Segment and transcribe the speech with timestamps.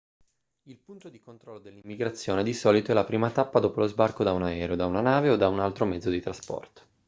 [0.63, 4.33] il punto di controllo dell'immigrazione di solito è la prima tappa dopo lo sbarco da
[4.33, 6.81] un aereo da una nave o da un altro mezzo di trasporto